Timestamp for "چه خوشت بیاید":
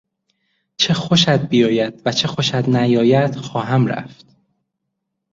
0.77-2.01